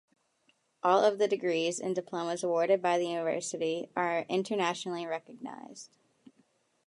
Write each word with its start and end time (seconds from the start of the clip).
All 0.81 1.03
of 1.05 1.19
the 1.19 1.27
degrees 1.27 1.79
and 1.79 1.93
diplomas 1.93 2.43
awarded 2.43 2.81
by 2.81 2.97
the 2.97 3.05
university 3.05 3.87
are 3.95 4.25
internationally 4.29 5.05
recognised. 5.05 5.95